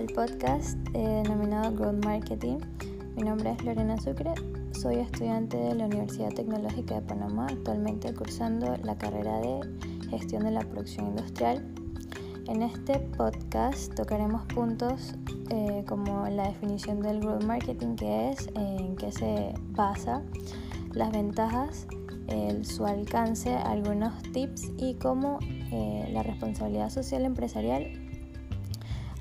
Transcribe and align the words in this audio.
al 0.00 0.06
podcast 0.06 0.78
eh, 0.94 1.22
denominado 1.24 1.74
Growth 1.74 2.02
Marketing. 2.06 2.56
Mi 3.16 3.22
nombre 3.22 3.52
es 3.52 3.62
Lorena 3.62 4.00
Sucre, 4.00 4.32
soy 4.70 4.96
estudiante 4.96 5.58
de 5.58 5.74
la 5.74 5.84
Universidad 5.84 6.30
Tecnológica 6.30 6.94
de 6.94 7.02
Panamá, 7.02 7.48
actualmente 7.50 8.14
cursando 8.14 8.78
la 8.82 8.96
carrera 8.96 9.40
de 9.40 9.60
Gestión 10.08 10.44
de 10.44 10.52
la 10.52 10.60
Producción 10.60 11.08
Industrial. 11.08 11.62
En 12.48 12.62
este 12.62 12.98
podcast 13.18 13.94
tocaremos 13.94 14.46
puntos 14.46 15.16
eh, 15.50 15.84
como 15.86 16.26
la 16.28 16.44
definición 16.44 17.02
del 17.02 17.20
Growth 17.20 17.44
Marketing, 17.44 17.94
que 17.96 18.30
es, 18.30 18.48
en 18.54 18.96
qué 18.96 19.12
se 19.12 19.52
basa, 19.72 20.22
las 20.94 21.12
ventajas, 21.12 21.86
su 22.62 22.86
alcance, 22.86 23.54
algunos 23.54 24.22
tips 24.32 24.70
y 24.78 24.94
cómo 24.94 25.40
eh, 25.42 26.08
la 26.10 26.22
responsabilidad 26.22 26.88
social 26.88 27.26
empresarial 27.26 28.09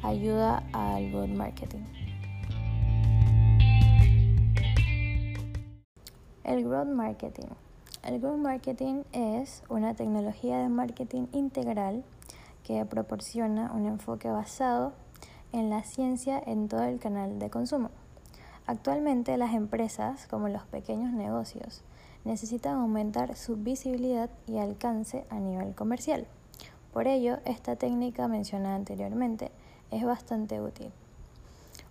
ayuda 0.04 0.64
al 0.72 1.12
good 1.12 1.30
marketing. 1.30 1.84
El 6.44 6.64
growth 6.64 6.88
marketing. 6.88 7.48
El 8.04 8.20
growth 8.20 8.40
marketing 8.40 9.04
es 9.12 9.62
una 9.70 9.94
tecnología 9.94 10.60
de 10.60 10.70
marketing 10.70 11.28
integral 11.34 12.04
que 12.64 12.86
proporciona 12.86 13.72
un 13.74 13.86
enfoque 13.86 14.30
basado 14.30 14.94
en 15.52 15.70
la 15.70 15.84
ciencia 15.84 16.42
en 16.46 16.68
todo 16.70 16.84
el 16.84 17.00
canal 17.00 17.40
de 17.40 17.50
consumo. 17.50 17.90
Actualmente 18.66 19.38
las 19.38 19.54
empresas, 19.54 20.28
como 20.28 20.48
los 20.48 20.64
pequeños 20.64 21.12
negocios, 21.12 21.84
necesitan 22.24 22.78
aumentar 22.78 23.36
su 23.36 23.56
visibilidad 23.58 24.30
y 24.48 24.60
alcance 24.60 25.26
a 25.30 25.40
nivel 25.40 25.76
comercial. 25.76 26.28
Por 26.94 27.08
ello, 27.08 27.40
esta 27.46 27.76
técnica 27.76 28.28
mencionada 28.28 28.76
anteriormente 28.76 29.52
es 29.92 30.04
bastante 30.04 30.62
útil. 30.62 30.92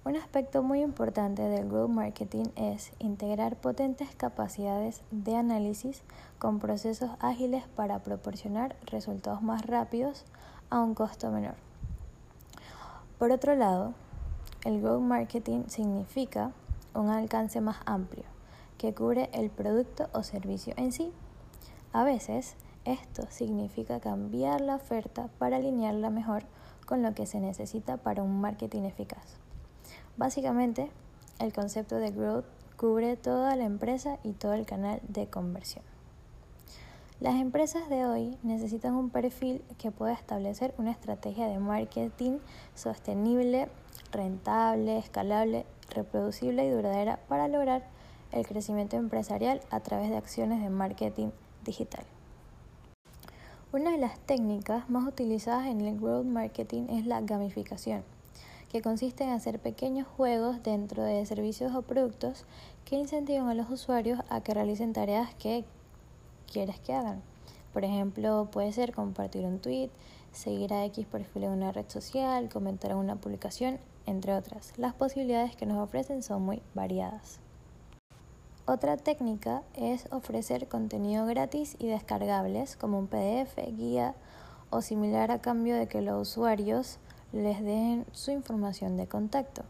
Un 0.04 0.16
aspecto 0.16 0.62
muy 0.62 0.80
importante 0.80 1.42
del 1.42 1.68
growth 1.68 1.90
marketing 1.90 2.46
es 2.56 2.92
integrar 2.98 3.56
potentes 3.56 4.14
capacidades 4.16 5.02
de 5.10 5.36
análisis 5.36 6.02
con 6.38 6.60
procesos 6.60 7.10
ágiles 7.20 7.64
para 7.76 7.98
proporcionar 7.98 8.76
resultados 8.86 9.42
más 9.42 9.66
rápidos 9.66 10.24
a 10.70 10.80
un 10.80 10.94
costo 10.94 11.30
menor. 11.30 11.56
Por 13.18 13.32
otro 13.32 13.54
lado, 13.54 13.92
el 14.64 14.80
growth 14.80 15.02
marketing 15.02 15.64
significa 15.66 16.52
un 16.94 17.10
alcance 17.10 17.60
más 17.60 17.78
amplio 17.84 18.24
que 18.78 18.94
cubre 18.94 19.28
el 19.32 19.50
producto 19.50 20.08
o 20.12 20.22
servicio 20.22 20.72
en 20.76 20.92
sí. 20.92 21.12
A 21.92 22.04
veces, 22.04 22.54
esto 22.84 23.26
significa 23.28 24.00
cambiar 24.00 24.60
la 24.60 24.76
oferta 24.76 25.28
para 25.38 25.56
alinearla 25.56 26.10
mejor 26.10 26.44
con 26.88 27.02
lo 27.02 27.12
que 27.12 27.26
se 27.26 27.38
necesita 27.38 27.98
para 27.98 28.22
un 28.22 28.40
marketing 28.40 28.84
eficaz. 28.84 29.36
Básicamente, 30.16 30.90
el 31.38 31.52
concepto 31.52 31.96
de 31.96 32.10
growth 32.10 32.46
cubre 32.78 33.18
toda 33.18 33.54
la 33.56 33.64
empresa 33.64 34.18
y 34.24 34.32
todo 34.32 34.54
el 34.54 34.64
canal 34.64 35.02
de 35.06 35.26
conversión. 35.26 35.84
Las 37.20 37.34
empresas 37.34 37.90
de 37.90 38.06
hoy 38.06 38.38
necesitan 38.42 38.94
un 38.94 39.10
perfil 39.10 39.62
que 39.76 39.90
pueda 39.90 40.14
establecer 40.14 40.74
una 40.78 40.90
estrategia 40.90 41.46
de 41.46 41.58
marketing 41.58 42.38
sostenible, 42.74 43.68
rentable, 44.10 44.96
escalable, 44.96 45.66
reproducible 45.90 46.66
y 46.66 46.70
duradera 46.70 47.18
para 47.28 47.48
lograr 47.48 47.86
el 48.32 48.46
crecimiento 48.46 48.96
empresarial 48.96 49.60
a 49.70 49.80
través 49.80 50.08
de 50.08 50.16
acciones 50.16 50.62
de 50.62 50.70
marketing 50.70 51.28
digital. 51.64 52.06
Una 53.70 53.90
de 53.90 53.98
las 53.98 54.18
técnicas 54.20 54.88
más 54.88 55.06
utilizadas 55.06 55.66
en 55.66 55.82
el 55.82 56.00
growth 56.00 56.24
marketing 56.24 56.86
es 56.88 57.04
la 57.04 57.20
gamificación, 57.20 58.02
que 58.72 58.80
consiste 58.80 59.24
en 59.24 59.30
hacer 59.30 59.58
pequeños 59.58 60.08
juegos 60.08 60.62
dentro 60.62 61.02
de 61.02 61.26
servicios 61.26 61.74
o 61.74 61.82
productos 61.82 62.46
que 62.86 62.96
incentivan 62.96 63.46
a 63.46 63.52
los 63.52 63.68
usuarios 63.68 64.20
a 64.30 64.40
que 64.40 64.54
realicen 64.54 64.94
tareas 64.94 65.34
que 65.34 65.66
quieres 66.50 66.80
que 66.80 66.94
hagan. 66.94 67.20
Por 67.74 67.84
ejemplo, 67.84 68.48
puede 68.50 68.72
ser 68.72 68.94
compartir 68.94 69.44
un 69.44 69.58
tweet, 69.58 69.90
seguir 70.32 70.72
a 70.72 70.86
X 70.86 71.04
perfil 71.04 71.44
en 71.44 71.50
una 71.50 71.70
red 71.70 71.84
social, 71.88 72.48
comentar 72.48 72.92
en 72.92 72.96
una 72.96 73.16
publicación, 73.16 73.78
entre 74.06 74.32
otras. 74.32 74.72
Las 74.78 74.94
posibilidades 74.94 75.56
que 75.56 75.66
nos 75.66 75.76
ofrecen 75.76 76.22
son 76.22 76.40
muy 76.40 76.62
variadas. 76.72 77.38
Otra 78.70 78.98
técnica 78.98 79.62
es 79.72 80.12
ofrecer 80.12 80.68
contenido 80.68 81.24
gratis 81.24 81.74
y 81.78 81.86
descargables 81.86 82.76
como 82.76 82.98
un 82.98 83.06
PDF, 83.06 83.56
guía 83.78 84.14
o 84.68 84.82
similar 84.82 85.30
a 85.30 85.40
cambio 85.40 85.74
de 85.74 85.88
que 85.88 86.02
los 86.02 86.28
usuarios 86.28 86.98
les 87.32 87.62
den 87.62 88.04
su 88.12 88.30
información 88.30 88.98
de 88.98 89.06
contacto. 89.06 89.62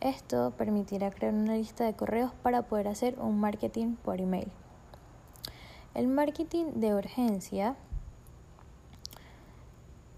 Esto 0.00 0.50
permitirá 0.50 1.10
crear 1.12 1.32
una 1.32 1.54
lista 1.54 1.84
de 1.84 1.94
correos 1.94 2.30
para 2.42 2.60
poder 2.60 2.88
hacer 2.88 3.18
un 3.18 3.40
marketing 3.40 3.94
por 3.94 4.20
email. 4.20 4.52
El 5.94 6.06
marketing 6.06 6.72
de 6.74 6.94
urgencia 6.94 7.74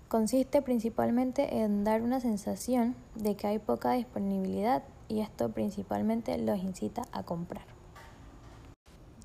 consiste 0.08 0.60
principalmente 0.60 1.58
en 1.58 1.84
dar 1.84 2.02
una 2.02 2.18
sensación 2.18 2.96
de 3.14 3.36
que 3.36 3.46
hay 3.46 3.60
poca 3.60 3.92
disponibilidad 3.92 4.82
y 5.06 5.20
esto 5.20 5.50
principalmente 5.50 6.36
los 6.36 6.58
incita 6.58 7.02
a 7.12 7.22
comprar. 7.22 7.77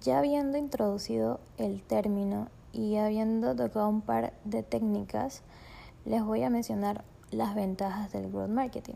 Ya 0.04 0.18
habiendo 0.18 0.58
introducido 0.58 1.40
el 1.58 1.82
término 1.82 2.50
y 2.74 2.98
habiendo 2.98 3.56
tocado 3.56 3.88
un 3.88 4.02
par 4.02 4.34
de 4.44 4.62
técnicas, 4.62 5.44
les 6.04 6.22
voy 6.22 6.44
a 6.44 6.50
mencionar 6.50 7.06
las 7.32 7.56
ventajas 7.56 8.12
del 8.12 8.30
growth 8.30 8.50
marketing. 8.50 8.96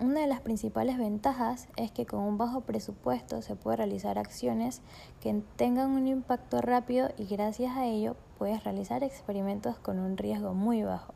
Una 0.00 0.20
de 0.20 0.26
las 0.26 0.40
principales 0.40 0.96
ventajas 0.96 1.68
es 1.76 1.90
que 1.90 2.06
con 2.06 2.20
un 2.20 2.38
bajo 2.38 2.62
presupuesto 2.62 3.42
se 3.42 3.54
puede 3.54 3.76
realizar 3.76 4.18
acciones 4.18 4.80
que 5.20 5.42
tengan 5.56 5.90
un 5.90 6.06
impacto 6.06 6.62
rápido 6.62 7.10
y 7.18 7.26
gracias 7.26 7.76
a 7.76 7.84
ello 7.84 8.16
puedes 8.38 8.64
realizar 8.64 9.04
experimentos 9.04 9.76
con 9.78 9.98
un 9.98 10.16
riesgo 10.16 10.54
muy 10.54 10.82
bajo. 10.84 11.12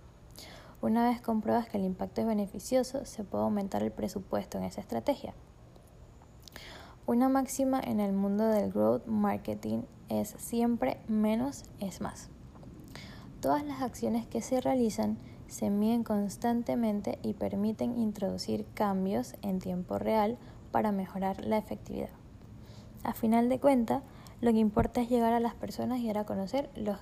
Una 0.83 1.09
vez 1.09 1.23
compruebas 1.23 1.67
que 1.67 1.79
el 1.79 1.85
impacto 1.85 2.21
es 2.21 2.27
beneficioso, 2.27 3.07
se 3.07 3.25
puede 3.25 3.45
aumentar 3.45 3.83
el 3.83 3.91
presupuesto 3.91 4.59
en 4.59 4.65
esa 4.65 4.83
estrategia. 4.83 5.33
Una 7.09 7.31
máxima 7.31 7.81
en 7.81 8.01
el 8.01 8.13
mundo 8.13 8.47
del 8.49 8.71
growth 8.71 9.07
marketing 9.07 9.81
es 10.11 10.35
siempre 10.37 10.99
menos 11.09 11.65
es 11.81 12.03
más. 12.03 12.29
Todas 13.41 13.65
las 13.65 13.81
acciones 13.81 14.27
que 14.27 14.43
se 14.43 14.61
realizan 14.61 15.17
se 15.47 15.71
miden 15.71 16.05
constantemente 16.05 17.19
y 17.23 17.33
permiten 17.33 17.97
introducir 17.97 18.67
cambios 18.75 19.37
en 19.41 19.59
tiempo 19.59 19.99
real 19.99 20.37
para 20.71 20.93
mejorar 20.93 21.43
la 21.47 21.57
efectividad. 21.57 22.11
A 23.05 23.15
final 23.15 23.49
de 23.49 23.59
cuentas, 23.59 24.03
lo 24.43 24.53
que 24.53 24.59
importa 24.59 25.01
es 25.01 25.09
llegar 25.09 25.33
a 25.33 25.41
las 25.41 25.55
personas 25.55 26.01
y 26.01 26.09
dar 26.09 26.19
a 26.19 26.27
conocer 26.27 26.69
lo 26.75 26.99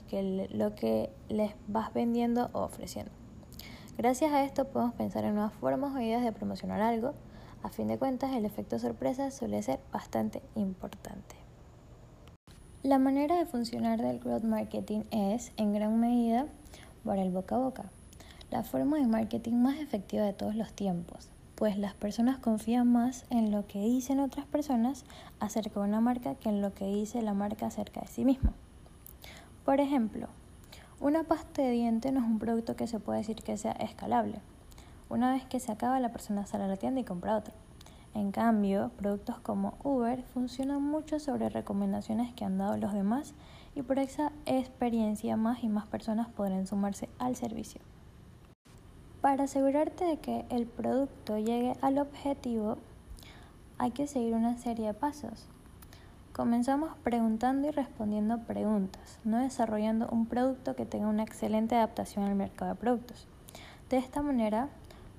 que 0.76 1.10
les 1.28 1.56
vas 1.66 1.92
vendiendo 1.92 2.50
o 2.52 2.60
ofreciendo. 2.60 3.10
Gracias 3.98 4.32
a 4.32 4.44
esto 4.44 4.66
podemos 4.66 4.94
pensar 4.94 5.24
en 5.24 5.34
nuevas 5.34 5.54
formas 5.54 5.96
o 5.96 6.00
ideas 6.00 6.22
de 6.22 6.30
promocionar 6.30 6.80
algo, 6.80 7.14
a 7.66 7.70
fin 7.70 7.88
de 7.88 7.98
cuentas, 7.98 8.32
el 8.32 8.44
efecto 8.44 8.78
sorpresa 8.78 9.32
suele 9.32 9.60
ser 9.60 9.80
bastante 9.92 10.40
importante. 10.54 11.34
La 12.84 13.00
manera 13.00 13.36
de 13.36 13.44
funcionar 13.44 14.00
del 14.00 14.20
growth 14.20 14.44
marketing 14.44 15.02
es, 15.10 15.50
en 15.56 15.72
gran 15.72 15.98
medida, 15.98 16.46
por 17.02 17.18
el 17.18 17.32
boca 17.32 17.56
a 17.56 17.58
boca, 17.58 17.90
la 18.52 18.62
forma 18.62 18.98
de 18.98 19.08
marketing 19.08 19.54
más 19.54 19.80
efectiva 19.80 20.24
de 20.24 20.32
todos 20.32 20.54
los 20.54 20.72
tiempos, 20.74 21.28
pues 21.56 21.76
las 21.76 21.94
personas 21.94 22.38
confían 22.38 22.86
más 22.86 23.24
en 23.30 23.50
lo 23.50 23.66
que 23.66 23.80
dicen 23.80 24.20
otras 24.20 24.46
personas 24.46 25.04
acerca 25.40 25.80
de 25.80 25.88
una 25.88 26.00
marca 26.00 26.36
que 26.36 26.50
en 26.50 26.62
lo 26.62 26.72
que 26.72 26.86
dice 26.86 27.20
la 27.20 27.34
marca 27.34 27.66
acerca 27.66 28.02
de 28.02 28.06
sí 28.06 28.24
misma. 28.24 28.52
Por 29.64 29.80
ejemplo, 29.80 30.28
una 31.00 31.24
pasta 31.24 31.62
de 31.62 31.72
diente 31.72 32.12
no 32.12 32.20
es 32.20 32.26
un 32.26 32.38
producto 32.38 32.76
que 32.76 32.86
se 32.86 33.00
puede 33.00 33.18
decir 33.18 33.42
que 33.42 33.56
sea 33.56 33.72
escalable, 33.72 34.40
una 35.08 35.32
vez 35.32 35.44
que 35.46 35.60
se 35.60 35.72
acaba, 35.72 36.00
la 36.00 36.12
persona 36.12 36.46
sale 36.46 36.64
a 36.64 36.68
la 36.68 36.76
tienda 36.76 37.00
y 37.00 37.04
compra 37.04 37.36
otro. 37.36 37.54
En 38.14 38.32
cambio, 38.32 38.90
productos 38.96 39.38
como 39.40 39.74
Uber 39.84 40.22
funcionan 40.22 40.82
mucho 40.82 41.20
sobre 41.20 41.50
recomendaciones 41.50 42.32
que 42.32 42.44
han 42.44 42.56
dado 42.56 42.76
los 42.78 42.92
demás 42.92 43.34
y 43.74 43.82
por 43.82 43.98
esa 43.98 44.32
experiencia 44.46 45.36
más 45.36 45.62
y 45.62 45.68
más 45.68 45.86
personas 45.86 46.28
podrán 46.28 46.66
sumarse 46.66 47.10
al 47.18 47.36
servicio. 47.36 47.82
Para 49.20 49.44
asegurarte 49.44 50.04
de 50.04 50.18
que 50.18 50.46
el 50.48 50.66
producto 50.66 51.36
llegue 51.36 51.74
al 51.82 51.98
objetivo, 51.98 52.78
hay 53.76 53.90
que 53.90 54.06
seguir 54.06 54.34
una 54.34 54.56
serie 54.56 54.86
de 54.86 54.94
pasos. 54.94 55.46
Comenzamos 56.32 56.96
preguntando 57.02 57.68
y 57.68 57.70
respondiendo 57.70 58.38
preguntas, 58.38 59.18
no 59.24 59.38
desarrollando 59.38 60.08
un 60.08 60.26
producto 60.26 60.74
que 60.74 60.86
tenga 60.86 61.08
una 61.08 61.22
excelente 61.22 61.76
adaptación 61.76 62.24
al 62.24 62.34
mercado 62.34 62.72
de 62.72 62.80
productos. 62.80 63.26
De 63.90 63.98
esta 63.98 64.22
manera, 64.22 64.68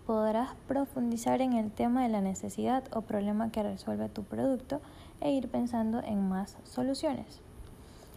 podrás 0.07 0.55
profundizar 0.69 1.41
en 1.41 1.51
el 1.51 1.69
tema 1.69 2.01
de 2.01 2.07
la 2.07 2.21
necesidad 2.21 2.85
o 2.95 3.01
problema 3.01 3.51
que 3.51 3.61
resuelve 3.61 4.07
tu 4.07 4.23
producto 4.23 4.79
e 5.19 5.31
ir 5.31 5.49
pensando 5.49 6.01
en 6.01 6.29
más 6.29 6.55
soluciones. 6.63 7.41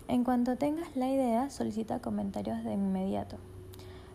En 0.06 0.22
cuanto 0.22 0.56
tengas 0.56 0.94
la 0.94 1.08
idea, 1.08 1.50
solicita 1.50 1.98
comentarios 1.98 2.62
de 2.62 2.74
inmediato. 2.74 3.38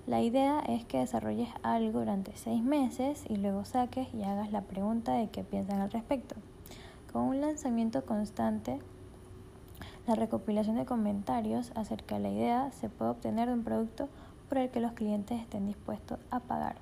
La 0.07 0.22
idea 0.22 0.62
es 0.62 0.86
que 0.86 1.00
desarrolles 1.00 1.50
algo 1.63 2.00
durante 2.00 2.38
seis 2.38 2.63
meses 2.63 3.25
y 3.27 3.36
luego 3.36 3.66
saques 3.66 4.07
y 4.13 4.24
hagas 4.24 4.54
la 4.54 4.62
pregunta 4.62 5.12
de 5.12 5.27
qué 5.27 5.44
piensan 5.44 5.81
al 5.81 5.92
respecto. 5.92 6.36
Con 7.12 7.24
un 7.24 7.42
lanzamiento 7.42 8.06
constante, 8.06 8.80
la 10.07 10.16
recopilación 10.16 10.77
de 10.77 10.86
comentarios 10.86 11.74
acerca 11.75 12.16
de 12.16 12.22
la 12.22 12.30
idea 12.30 12.72
se 12.72 12.88
puede 12.88 13.12
obtener 13.12 13.50
de 13.50 13.56
un 13.56 13.66
producto 13.66 14.07
por 14.48 14.60
el 14.60 14.69
que 14.69 14.80
los 14.80 14.94
clientes 14.94 15.42
estén 15.42 15.66
dispuestos 15.66 16.19
a 16.31 16.39
pagar. 16.39 16.77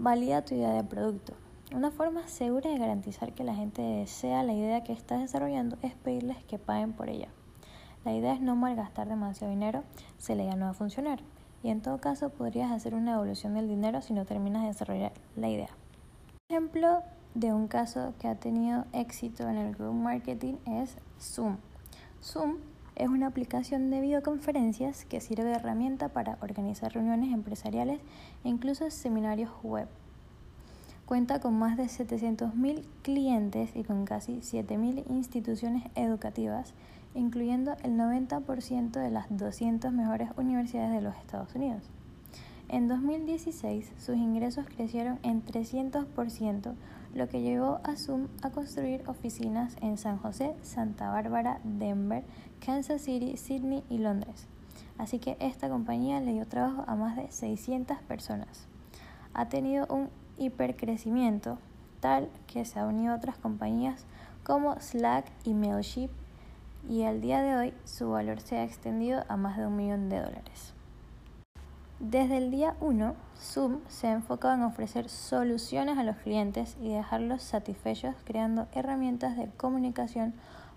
Valida 0.00 0.44
tu 0.44 0.54
idea 0.54 0.70
de 0.74 0.84
producto. 0.84 1.32
Una 1.74 1.90
forma 1.90 2.28
segura 2.28 2.70
de 2.70 2.78
garantizar 2.78 3.32
que 3.32 3.42
la 3.42 3.56
gente 3.56 3.82
desea 3.82 4.44
la 4.44 4.52
idea 4.52 4.84
que 4.84 4.92
estás 4.92 5.20
desarrollando 5.20 5.76
es 5.82 5.92
pedirles 5.96 6.36
que 6.44 6.56
paguen 6.56 6.92
por 6.92 7.08
ella. 7.08 7.26
La 8.04 8.14
idea 8.14 8.32
es 8.32 8.40
no 8.40 8.54
malgastar 8.54 9.08
demasiado 9.08 9.52
dinero 9.52 9.82
si 10.16 10.36
la 10.36 10.44
idea 10.44 10.54
no 10.54 10.66
va 10.66 10.70
a 10.70 10.74
funcionar. 10.74 11.18
Y 11.64 11.70
en 11.70 11.82
todo 11.82 11.98
caso 11.98 12.30
podrías 12.30 12.70
hacer 12.70 12.94
una 12.94 13.14
devolución 13.14 13.54
del 13.54 13.66
dinero 13.66 14.00
si 14.00 14.12
no 14.12 14.24
terminas 14.24 14.62
de 14.62 14.68
desarrollar 14.68 15.12
la 15.34 15.48
idea. 15.48 15.70
Ejemplo 16.48 17.02
de 17.34 17.52
un 17.52 17.66
caso 17.66 18.14
que 18.20 18.28
ha 18.28 18.36
tenido 18.36 18.84
éxito 18.92 19.48
en 19.48 19.56
el 19.56 19.74
group 19.74 19.94
marketing 19.94 20.58
es 20.64 20.96
Zoom. 21.20 21.56
Zoom 22.22 22.58
es 22.98 23.08
una 23.08 23.28
aplicación 23.28 23.90
de 23.90 24.00
videoconferencias 24.00 25.04
que 25.06 25.20
sirve 25.20 25.44
de 25.44 25.54
herramienta 25.54 26.10
para 26.10 26.36
organizar 26.40 26.92
reuniones 26.92 27.32
empresariales 27.32 28.00
e 28.44 28.48
incluso 28.48 28.90
seminarios 28.90 29.50
web. 29.62 29.88
Cuenta 31.06 31.40
con 31.40 31.58
más 31.58 31.76
de 31.78 31.84
700.000 31.84 32.84
clientes 33.02 33.70
y 33.74 33.84
con 33.84 34.04
casi 34.04 34.40
7.000 34.40 35.04
instituciones 35.08 35.84
educativas 35.94 36.74
incluyendo 37.14 37.76
el 37.82 37.92
90% 37.92 38.90
de 38.90 39.10
las 39.10 39.26
200 39.36 39.92
mejores 39.92 40.30
universidades 40.36 40.92
de 40.92 41.00
los 41.00 41.16
Estados 41.16 41.54
Unidos. 41.54 41.82
En 42.68 42.86
2016, 42.86 43.92
sus 43.98 44.16
ingresos 44.16 44.66
crecieron 44.66 45.18
en 45.22 45.42
300%, 45.42 46.74
lo 47.14 47.28
que 47.28 47.40
llevó 47.40 47.80
a 47.84 47.96
Zoom 47.96 48.28
a 48.42 48.50
construir 48.50 49.02
oficinas 49.08 49.76
en 49.80 49.96
San 49.96 50.18
José, 50.18 50.54
Santa 50.62 51.10
Bárbara, 51.10 51.60
Denver, 51.64 52.24
Kansas 52.64 53.02
City, 53.02 53.36
Sydney 53.36 53.84
y 53.88 53.98
Londres. 53.98 54.46
Así 54.98 55.18
que 55.18 55.36
esta 55.40 55.68
compañía 55.68 56.20
le 56.20 56.32
dio 56.32 56.46
trabajo 56.46 56.84
a 56.86 56.94
más 56.94 57.16
de 57.16 57.30
600 57.30 57.98
personas. 58.02 58.66
Ha 59.32 59.48
tenido 59.48 59.86
un 59.88 60.10
hipercrecimiento 60.38 61.58
tal 62.00 62.28
que 62.46 62.64
se 62.64 62.78
ha 62.78 62.86
unido 62.86 63.12
a 63.12 63.16
otras 63.16 63.38
compañías 63.38 64.04
como 64.44 64.80
Slack 64.80 65.26
y 65.44 65.54
Mailchimp 65.54 66.10
y 66.88 67.02
al 67.02 67.20
día 67.20 67.42
de 67.42 67.56
hoy 67.56 67.74
su 67.84 68.10
valor 68.10 68.40
se 68.40 68.56
ha 68.56 68.64
extendido 68.64 69.24
a 69.28 69.36
más 69.36 69.56
de 69.56 69.66
un 69.66 69.76
millón 69.76 70.08
de 70.08 70.20
dólares. 70.20 70.74
Desde 72.00 72.36
el 72.36 72.52
día 72.52 72.76
1, 72.80 73.16
Zoom 73.40 73.80
se 73.88 74.06
ha 74.06 74.12
enfocado 74.12 74.54
en 74.54 74.62
ofrecer 74.62 75.08
soluciones 75.08 75.98
a 75.98 76.04
los 76.04 76.16
clientes 76.18 76.76
y 76.80 76.90
dejarlos 76.90 77.42
satisfechos 77.42 78.14
creando 78.24 78.68
herramientas 78.72 79.36
de 79.36 79.48
comunicación 79.56 80.32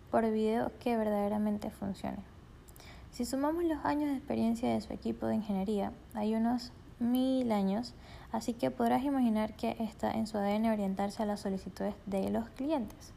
por 0.10 0.28
video 0.32 0.72
que 0.80 0.98
verdaderamente 0.98 1.70
funcionen. 1.70 2.24
Si 3.12 3.26
sumamos 3.26 3.64
los 3.66 3.86
años 3.86 4.10
de 4.10 4.18
experiencia 4.18 4.74
de 4.74 4.82
su 4.82 4.94
equipo 4.94 5.28
de 5.28 5.36
ingeniería, 5.36 5.92
hay 6.16 6.34
unos 6.34 6.72
mil 6.98 7.52
años, 7.52 7.94
así 8.32 8.54
que 8.54 8.72
podrás 8.72 9.04
imaginar 9.04 9.56
que 9.56 9.76
está 9.80 10.10
en 10.10 10.26
su 10.26 10.40
ADN 10.40 10.72
orientarse 10.72 11.22
a 11.22 11.28
las 11.28 11.42
solicitudes 11.42 11.94
de 12.08 12.32
los 12.32 12.50
clientes. 12.50 13.14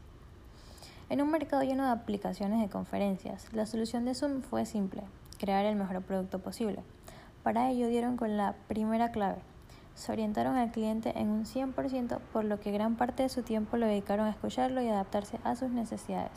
En 1.09 1.23
un 1.23 1.31
mercado 1.31 1.63
lleno 1.63 1.85
de 1.85 1.89
aplicaciones 1.89 2.61
de 2.61 2.69
conferencias, 2.69 3.51
la 3.51 3.65
solución 3.65 4.05
de 4.05 4.13
Zoom 4.13 4.43
fue 4.43 4.67
simple, 4.67 5.01
crear 5.39 5.65
el 5.65 5.75
mejor 5.75 6.03
producto 6.03 6.37
posible. 6.37 6.83
Para 7.45 7.69
ello 7.69 7.89
dieron 7.89 8.17
con 8.17 8.37
la 8.37 8.55
primera 8.67 9.11
clave. 9.11 9.37
Se 9.93 10.11
orientaron 10.11 10.55
al 10.55 10.71
cliente 10.71 11.13
en 11.15 11.29
un 11.29 11.45
100%, 11.45 12.17
por 12.33 12.43
lo 12.43 12.59
que 12.59 12.71
gran 12.71 12.95
parte 12.95 13.21
de 13.21 13.29
su 13.29 13.43
tiempo 13.43 13.77
lo 13.77 13.85
dedicaron 13.85 14.25
a 14.25 14.31
escucharlo 14.31 14.81
y 14.81 14.87
adaptarse 14.87 15.37
a 15.43 15.55
sus 15.55 15.69
necesidades. 15.69 16.31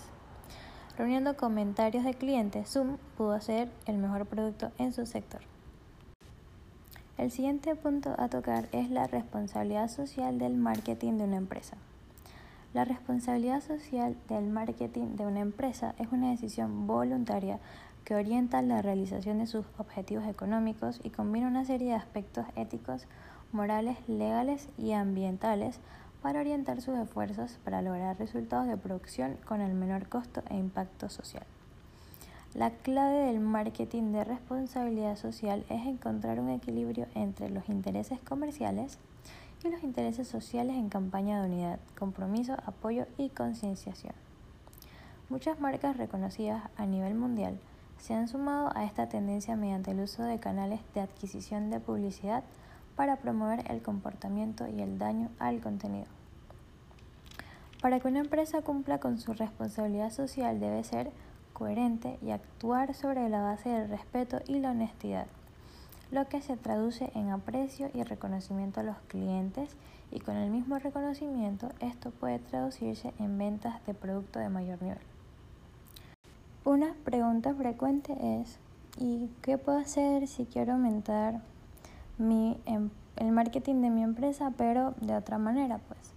Reuniendo 0.99 1.35
comentarios 1.35 2.05
de 2.05 2.13
clientes, 2.13 2.69
Zoom 2.69 2.99
pudo 3.17 3.33
hacer 3.33 3.71
el 3.87 3.97
mejor 3.97 4.27
producto 4.27 4.71
en 4.77 4.93
su 4.93 5.07
sector. 5.07 5.41
El 7.17 7.31
siguiente 7.31 7.75
punto 7.75 8.15
a 8.19 8.29
tocar 8.29 8.69
es 8.73 8.91
la 8.91 9.07
responsabilidad 9.07 9.89
social 9.89 10.39
del 10.39 10.57
marketing 10.57 11.15
de 11.15 11.25
una 11.25 11.37
empresa. 11.37 11.79
La 12.75 12.85
responsabilidad 12.85 13.63
social 13.63 14.15
del 14.29 14.51
marketing 14.51 15.17
de 15.17 15.27
una 15.27 15.41
empresa 15.41 15.95
es 15.99 16.09
una 16.13 16.29
decisión 16.29 16.87
voluntaria 16.87 17.61
que 18.09 18.15
orienta 18.15 18.63
la 18.63 18.81
realización 18.81 19.39
de 19.39 19.47
sus 19.47 19.67
objetivos 19.77 20.27
económicos 20.27 20.99
y 21.05 21.11
combina 21.11 21.47
una 21.47 21.67
serie 21.67 21.89
de 21.89 21.95
aspectos 21.95 22.47
éticos, 22.57 23.07
morales, 23.53 23.99
legales 24.09 24.71
y 24.79 24.93
ambientales 24.93 25.79
para 26.23 26.41
orientar 26.41 26.81
sus 26.81 26.97
esfuerzos 26.97 27.59
para 27.65 27.83
lograr 27.83 28.19
resultados 28.19 28.67
de 28.67 28.79
producción 28.79 29.37
con 29.45 29.61
el 29.61 29.75
menor 29.75 30.09
costo 30.09 30.43
e 30.49 30.57
impacto 30.57 31.11
social. 31.11 31.45
La 32.55 32.71
clave 32.71 33.27
del 33.27 33.41
marketing 33.41 34.13
de 34.13 34.25
responsabilidad 34.25 35.17
social 35.17 35.67
es 35.69 35.87
encontrar 35.87 36.41
un 36.41 36.49
equilibrio 36.49 37.09
entre 37.15 37.51
los 37.51 37.69
intereses 37.69 38.21
comerciales, 38.21 38.97
y 39.63 39.69
los 39.69 39.83
intereses 39.83 40.27
sociales 40.27 40.77
en 40.77 40.89
campaña 40.89 41.43
de 41.43 41.49
unidad, 41.49 41.81
compromiso, 41.99 42.55
apoyo 42.65 43.05
y 43.19 43.29
concienciación. 43.29 44.15
Muchas 45.29 45.61
marcas 45.61 45.99
reconocidas 45.99 46.71
a 46.79 46.87
nivel 46.87 47.15
mundial 47.15 47.61
se 47.99 48.15
han 48.15 48.29
sumado 48.29 48.71
a 48.75 48.85
esta 48.85 49.09
tendencia 49.09 49.57
mediante 49.57 49.91
el 49.91 50.01
uso 50.01 50.23
de 50.23 50.39
canales 50.39 50.81
de 50.95 51.01
adquisición 51.01 51.71
de 51.71 51.81
publicidad 51.81 52.45
para 52.97 53.17
promover 53.17 53.71
el 53.71 53.83
comportamiento 53.83 54.67
y 54.69 54.81
el 54.81 54.99
daño 54.99 55.31
al 55.39 55.61
contenido. 55.61 56.07
Para 57.81 58.01
que 58.01 58.09
una 58.09 58.21
empresa 58.21 58.63
cumpla 58.63 58.99
con 58.99 59.19
su 59.19 59.33
responsabilidad 59.33 60.11
social 60.11 60.59
debe 60.59 60.83
ser 60.85 61.13
coherente 61.53 62.19
y 62.23 62.31
actuar 62.31 62.95
sobre 62.95 63.29
la 63.29 63.43
base 63.43 63.69
del 63.69 63.89
respeto 63.89 64.41
y 64.47 64.59
la 64.59 64.71
honestidad 64.73 65.27
lo 66.11 66.27
que 66.29 66.41
se 66.41 66.57
traduce 66.57 67.11
en 67.15 67.31
aprecio 67.31 67.91
y 67.93 68.03
reconocimiento 68.03 68.81
a 68.81 68.83
los 68.83 68.97
clientes 69.09 69.71
y 70.11 70.21
con 70.21 70.37
el 70.37 70.51
mismo 70.51 70.79
reconocimiento 70.79 71.71
esto 71.81 72.11
puede 72.13 72.39
traducirse 72.39 73.13
en 73.19 73.37
ventas 73.37 73.85
de 73.87 73.93
producto 73.93 74.39
de 74.39 74.49
mayor 74.49 74.81
nivel. 74.81 75.18
Una 76.65 76.95
pregunta 77.05 77.55
frecuente 77.55 78.15
es 78.41 78.59
¿y 78.99 79.31
qué 79.43 79.59
puedo 79.59 79.79
hacer 79.79 80.27
si 80.27 80.45
quiero 80.45 80.73
aumentar 80.73 81.41
mi, 82.19 82.59
em, 82.67 82.91
el 83.17 83.33
marketing 83.33 83.81
de 83.83 83.91
mi 83.91 84.03
empresa 84.03 84.53
pero 84.57 84.95
de 85.01 85.17
otra 85.17 85.39
manera? 85.39 85.79
Pues 85.89 86.13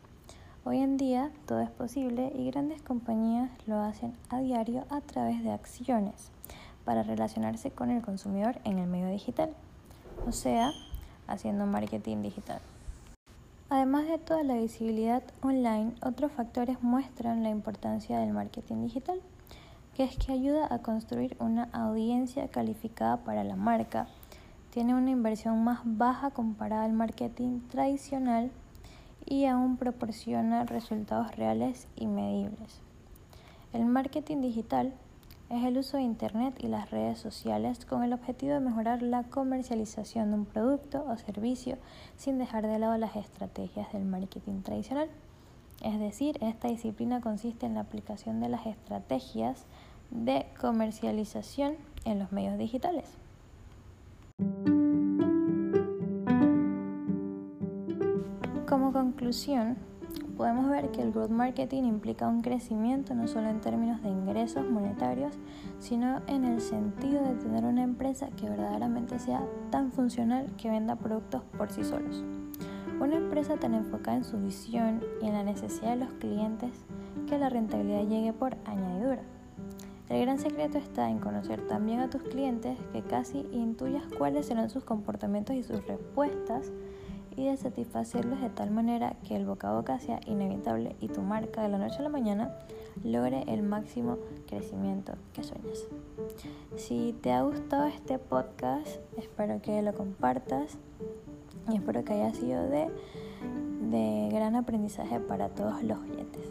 hoy 0.66 0.80
en 0.80 0.98
día 0.98 1.32
todo 1.46 1.62
es 1.62 1.70
posible 1.70 2.32
y 2.36 2.50
grandes 2.52 2.82
compañías 2.82 3.50
lo 3.68 3.80
hacen 3.80 4.14
a 4.30 4.40
diario 4.40 4.86
a 4.90 5.02
través 5.02 5.44
de 5.44 5.52
acciones 5.52 6.32
para 6.86 7.04
relacionarse 7.04 7.72
con 7.72 7.90
el 7.92 8.02
consumidor 8.02 8.60
en 8.64 8.80
el 8.80 8.88
medio 8.88 9.10
digital 9.10 9.52
o 10.28 10.32
sea, 10.32 10.72
haciendo 11.28 11.66
marketing 11.66 12.22
digital. 12.22 12.60
Además 13.70 14.08
de 14.08 14.18
toda 14.18 14.44
la 14.44 14.56
visibilidad 14.56 15.24
online, 15.42 15.94
otros 16.04 16.32
factores 16.32 16.82
muestran 16.82 17.44
la 17.44 17.50
importancia 17.50 18.20
del 18.20 18.34
marketing 18.34 18.84
digital, 18.84 19.22
es 20.04 20.18
que 20.18 20.32
ayuda 20.32 20.68
a 20.70 20.80
construir 20.80 21.36
una 21.40 21.70
audiencia 21.74 22.48
calificada 22.48 23.18
para 23.18 23.44
la 23.44 23.56
marca, 23.56 24.08
tiene 24.72 24.96
una 24.96 25.12
inversión 25.12 25.64
más 25.64 25.82
baja 25.84 26.32
comparada 26.32 26.86
al 26.86 26.94
marketing 26.94 27.60
tradicional 27.70 28.52
y 29.26 29.46
aún 29.46 29.78
proporciona 29.78 30.64
resultados 30.64 31.36
reales 31.36 31.88
y 31.96 32.08
medibles. 32.08 32.80
El 33.74 33.86
marketing 33.86 34.42
digital 34.42 34.94
es 35.50 35.64
el 35.66 35.78
uso 35.78 35.98
de 35.98 36.04
Internet 36.04 36.56
y 36.60 36.68
las 36.68 36.90
redes 36.90 37.20
sociales 37.20 37.86
con 37.86 38.04
el 38.04 38.14
objetivo 38.14 38.54
de 38.54 38.62
mejorar 38.62 39.02
la 39.02 39.24
comercialización 39.24 40.32
de 40.32 40.38
un 40.38 40.46
producto 40.46 41.06
o 41.06 41.18
servicio 41.18 41.78
sin 42.16 42.38
dejar 42.38 42.66
de 42.66 42.80
lado 42.80 42.98
las 42.98 43.16
estrategias 43.16 43.92
del 43.92 44.06
marketing 44.06 44.62
tradicional. 44.62 45.10
Es 45.84 46.00
decir, 46.00 46.38
esta 46.42 46.68
disciplina 46.68 47.22
consiste 47.22 47.66
en 47.66 47.74
la 47.74 47.82
aplicación 47.82 48.40
de 48.40 48.50
las 48.50 48.66
estrategias 48.66 49.66
de 50.12 50.46
comercialización 50.60 51.76
en 52.06 52.20
los 52.20 52.32
medios 52.32 52.58
digitales. 52.58 53.18
Como 58.68 58.94
conclusión, 58.94 59.76
podemos 60.38 60.70
ver 60.70 60.92
que 60.92 61.02
el 61.02 61.12
growth 61.12 61.30
marketing 61.30 61.84
implica 61.84 62.28
un 62.28 62.42
crecimiento 62.42 63.14
no 63.14 63.28
solo 63.28 63.50
en 63.50 63.62
términos 63.62 64.02
de 64.02 64.10
ingresos 64.10 64.70
monetarios, 64.70 65.34
sino 65.80 66.22
en 66.28 66.46
el 66.46 66.62
sentido 66.62 67.22
de 67.22 67.36
tener 67.36 67.66
una 67.66 67.84
empresa 67.84 68.30
que 68.38 68.50
verdaderamente 68.50 69.20
sea 69.20 69.44
tan 69.72 69.92
funcional 69.92 70.48
que 70.58 70.70
venda 70.70 70.96
productos 70.96 71.44
por 71.58 71.70
sí 71.70 71.84
solos. 71.84 72.24
Una 73.00 73.18
empresa 73.18 73.58
tan 73.58 73.74
enfocada 73.74 74.18
en 74.18 74.24
su 74.24 74.40
visión 74.40 75.02
y 75.22 75.28
en 75.28 75.34
la 75.34 75.44
necesidad 75.44 75.92
de 75.92 76.06
los 76.06 76.14
clientes 76.14 76.72
que 77.28 77.38
la 77.38 77.50
rentabilidad 77.50 78.08
llegue 78.08 78.32
por 78.32 78.56
añadidura. 78.66 79.22
El 80.12 80.20
gran 80.20 80.40
secreto 80.40 80.78
está 80.78 81.10
en 81.10 81.20
conocer 81.20 81.66
también 81.68 82.02
a 82.02 82.10
tus 82.10 82.22
clientes 82.22 82.78
que 82.92 83.02
casi 83.02 83.48
intuyas 83.54 84.04
cuáles 84.18 84.46
serán 84.46 84.70
sus 84.70 84.84
comportamientos 84.84 85.56
y 85.56 85.64
sus 85.64 85.88
respuestas 85.88 86.70
y 87.38 87.46
de 87.46 87.56
satisfacerlos 87.56 88.42
de 88.42 88.50
tal 88.50 88.72
manera 88.72 89.16
que 89.26 89.38
el 89.38 89.46
boca 89.46 89.70
a 89.70 89.74
boca 89.74 90.02
sea 90.02 90.20
inevitable 90.26 90.98
y 91.00 91.08
tu 91.08 91.22
marca 91.22 91.62
de 91.62 91.70
la 91.70 91.78
noche 91.78 92.00
a 92.00 92.02
la 92.02 92.10
mañana 92.10 92.54
logre 93.06 93.46
el 93.48 93.64
máximo 93.64 94.18
crecimiento 94.48 95.14
que 95.32 95.44
sueñas. 95.44 95.88
Si 96.76 97.16
te 97.22 97.32
ha 97.32 97.44
gustado 97.44 97.86
este 97.86 98.20
podcast, 98.20 98.90
espero 99.18 99.62
que 99.62 99.82
lo 99.82 99.94
compartas 99.94 100.78
y 101.72 101.78
espero 101.78 102.04
que 102.04 102.12
haya 102.12 102.34
sido 102.34 102.64
de, 102.64 102.90
de 103.90 104.30
gran 104.30 104.58
aprendizaje 104.58 105.22
para 105.22 105.48
todos 105.48 105.82
los 105.84 105.98
oyentes. 106.00 106.51